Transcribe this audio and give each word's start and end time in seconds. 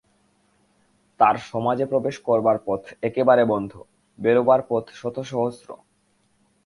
তার 1.19 1.35
সমাজে 1.51 1.85
প্রবেশ 1.85 2.15
করবার 2.19 2.57
পথ 2.65 2.81
একেবারে 3.01 3.43
বন্ধ, 3.45 3.71
বেরোবার 4.19 4.61
পথ 4.69 4.85
শতসহস্র। 4.91 5.69